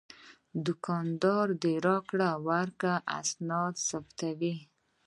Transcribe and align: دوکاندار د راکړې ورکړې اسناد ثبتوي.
دوکاندار 0.65 1.47
د 1.63 1.65
راکړې 1.85 2.31
ورکړې 2.47 2.93
اسناد 3.19 3.73
ثبتوي. 3.89 4.55